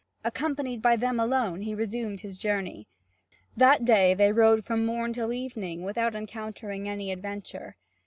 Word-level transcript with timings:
Accompanied 0.23 0.81
by 0.81 0.95
them 0.95 1.19
alone, 1.19 1.61
he 1.61 1.75
resumed 1.75 2.21
his 2.21 2.39
journey. 2.39 2.87
That 3.55 3.85
day 3.85 4.15
they 4.15 4.31
rode 4.31 4.65
from 4.65 4.83
morn 4.83 5.13
till 5.13 5.31
evening 5.31 5.83
without 5.83 6.15
encountering 6.15 6.89
any 6.89 7.11
adventure. 7.11 7.75